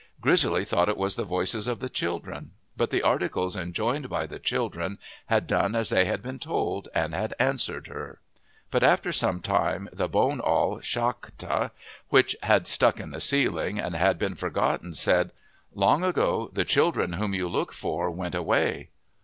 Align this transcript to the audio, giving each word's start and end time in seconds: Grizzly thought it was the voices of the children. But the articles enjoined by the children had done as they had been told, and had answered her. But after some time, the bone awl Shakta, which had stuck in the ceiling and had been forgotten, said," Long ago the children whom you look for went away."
Grizzly 0.19 0.65
thought 0.65 0.89
it 0.89 0.97
was 0.97 1.15
the 1.15 1.23
voices 1.23 1.67
of 1.67 1.79
the 1.79 1.87
children. 1.87 2.49
But 2.75 2.89
the 2.89 3.03
articles 3.03 3.55
enjoined 3.55 4.09
by 4.09 4.25
the 4.25 4.39
children 4.39 4.97
had 5.27 5.45
done 5.45 5.75
as 5.75 5.91
they 5.91 6.05
had 6.05 6.23
been 6.23 6.39
told, 6.39 6.87
and 6.95 7.13
had 7.13 7.35
answered 7.37 7.85
her. 7.85 8.19
But 8.71 8.81
after 8.81 9.11
some 9.11 9.41
time, 9.41 9.89
the 9.93 10.07
bone 10.09 10.39
awl 10.39 10.79
Shakta, 10.79 11.69
which 12.09 12.35
had 12.41 12.65
stuck 12.65 12.99
in 12.99 13.11
the 13.11 13.21
ceiling 13.21 13.77
and 13.77 13.93
had 13.95 14.17
been 14.17 14.33
forgotten, 14.33 14.95
said," 14.95 15.33
Long 15.75 16.03
ago 16.03 16.49
the 16.51 16.65
children 16.65 17.13
whom 17.13 17.35
you 17.35 17.47
look 17.47 17.71
for 17.71 18.09
went 18.09 18.33
away." 18.33 18.89